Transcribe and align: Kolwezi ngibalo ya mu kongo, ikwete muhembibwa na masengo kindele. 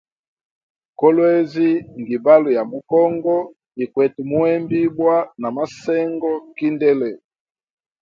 Kolwezi 0.99 1.69
ngibalo 2.01 2.49
ya 2.57 2.63
mu 2.71 2.79
kongo, 2.89 3.35
ikwete 3.83 4.21
muhembibwa 4.29 5.15
na 5.41 5.49
masengo 5.55 6.31
kindele. 6.57 7.09